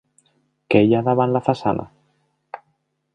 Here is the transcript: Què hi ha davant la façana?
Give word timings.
Què 0.75 0.81
hi 0.85 0.95
ha 0.99 1.03
davant 1.09 1.35
la 1.37 1.43
façana? 1.49 1.85